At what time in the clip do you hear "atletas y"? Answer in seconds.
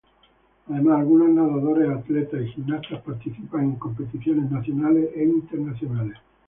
1.87-2.47